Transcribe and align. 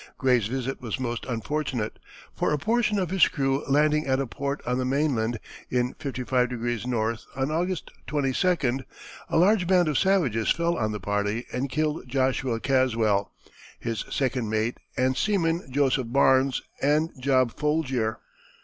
Gray's 0.17 0.47
visit 0.47 0.81
was 0.81 0.99
most 0.99 1.27
unfortunate, 1.27 1.99
for 2.35 2.51
a 2.51 2.57
portion 2.57 2.97
of 2.97 3.11
his 3.11 3.27
crew 3.27 3.63
landing 3.69 4.07
at 4.07 4.19
a 4.19 4.25
port 4.25 4.59
on 4.65 4.79
the 4.79 4.83
mainland 4.83 5.39
in 5.69 5.93
55° 5.93 6.85
N., 6.85 7.17
on 7.35 7.51
August 7.51 7.91
22d, 8.07 8.83
a 9.29 9.37
large 9.37 9.67
band 9.67 9.87
of 9.87 9.99
savages 9.99 10.49
fell 10.49 10.75
on 10.75 10.91
the 10.91 10.99
party 10.99 11.45
and 11.53 11.69
killed 11.69 12.07
Joshua 12.07 12.59
Caswell, 12.59 13.31
his 13.79 14.03
second 14.09 14.49
mate, 14.49 14.79
and 14.97 15.15
seamen 15.15 15.71
Joseph 15.71 16.07
Barns 16.09 16.63
and 16.81 17.11
Job 17.19 17.55
Folgier. 17.55 18.17